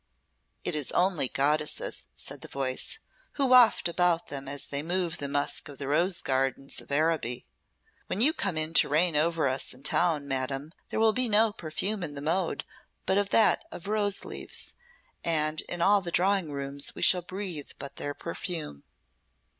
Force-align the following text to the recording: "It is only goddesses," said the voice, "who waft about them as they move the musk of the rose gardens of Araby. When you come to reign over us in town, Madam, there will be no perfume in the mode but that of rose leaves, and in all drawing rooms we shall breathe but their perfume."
"It 0.63 0.73
is 0.73 0.91
only 0.93 1.27
goddesses," 1.27 2.07
said 2.17 2.41
the 2.41 2.47
voice, 2.47 2.97
"who 3.33 3.45
waft 3.45 3.87
about 3.87 4.29
them 4.29 4.47
as 4.47 4.65
they 4.65 4.81
move 4.81 5.19
the 5.19 5.27
musk 5.27 5.69
of 5.69 5.77
the 5.77 5.87
rose 5.87 6.23
gardens 6.23 6.81
of 6.81 6.91
Araby. 6.91 7.45
When 8.07 8.19
you 8.19 8.33
come 8.33 8.55
to 8.73 8.89
reign 8.89 9.15
over 9.15 9.47
us 9.47 9.75
in 9.75 9.83
town, 9.83 10.27
Madam, 10.27 10.71
there 10.89 10.99
will 10.99 11.13
be 11.13 11.29
no 11.29 11.51
perfume 11.53 12.01
in 12.01 12.15
the 12.15 12.19
mode 12.21 12.63
but 13.05 13.29
that 13.29 13.63
of 13.71 13.87
rose 13.87 14.25
leaves, 14.25 14.73
and 15.23 15.61
in 15.69 15.83
all 15.83 16.01
drawing 16.01 16.51
rooms 16.51 16.95
we 16.95 17.03
shall 17.03 17.21
breathe 17.21 17.69
but 17.77 17.97
their 17.97 18.15
perfume." 18.15 18.83